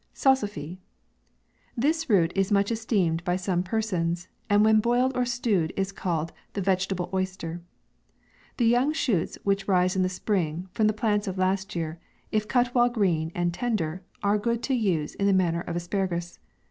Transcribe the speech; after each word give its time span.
SALSAFY. 0.15 0.79
This 1.77 2.09
root 2.09 2.31
is 2.35 2.51
much 2.51 2.71
esteemed 2.71 3.23
by 3.23 3.35
some 3.35 3.61
per 3.61 3.81
sons, 3.83 4.29
and 4.49 4.65
when 4.65 4.79
boiled 4.79 5.15
or 5.15 5.27
stewed, 5.27 5.71
is 5.77 5.93
ceiled 5.93 6.31
the 6.53 6.59
vegetable 6.61 7.07
oyster. 7.13 7.61
The 8.57 8.65
young 8.65 8.93
shoots 8.93 9.37
which 9.43 9.67
rise 9.67 9.95
in 9.95 10.01
the 10.01 10.09
spring, 10.09 10.67
from 10.71 10.87
the 10.87 10.93
plants 10.93 11.27
of 11.27 11.37
1 11.37 11.47
last 11.47 11.75
year, 11.75 11.99
if 12.31 12.47
cut 12.47 12.73
while 12.73 12.89
green 12.89 13.31
and 13.35 13.53
tender, 13.53 14.01
are 14.23 14.39
good 14.39 14.63
to 14.63 14.73
use 14.73 15.13
in 15.13 15.27
the 15.27 15.33
manner 15.37 15.61
of 15.61 15.75
asparagus. 15.75 16.39